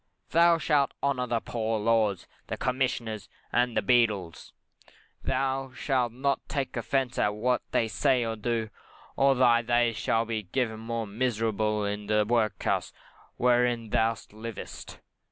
Thou 0.31 0.57
shalt 0.57 0.95
honour 1.03 1.27
the 1.27 1.39
Poor 1.41 1.77
Laws, 1.79 2.25
the 2.47 2.57
Commissioners, 2.57 3.29
and 3.53 3.77
the 3.77 3.83
Beadles; 3.83 4.51
thou 5.23 5.71
shalt 5.75 6.11
take 6.47 6.73
no 6.75 6.79
offence 6.79 7.19
at 7.19 7.35
what 7.35 7.61
they 7.69 7.87
say 7.87 8.25
or 8.25 8.35
do, 8.35 8.71
or 9.15 9.33
else 9.33 9.37
thy 9.37 9.61
days 9.61 9.97
shall 9.97 10.25
be 10.25 10.49
made 10.55 10.75
more 10.77 11.05
miserable 11.05 11.85
in 11.85 12.07
the 12.07 12.25
workhouse 12.25 12.91
wherein 13.37 13.91
thou 13.91 14.15
livest. 14.31 14.99